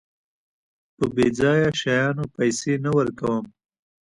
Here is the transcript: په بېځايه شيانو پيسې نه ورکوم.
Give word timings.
په 0.95 1.05
بېځايه 1.15 1.69
شيانو 1.79 2.23
پيسې 2.35 2.73
نه 2.83 2.91
ورکوم. 2.97 3.43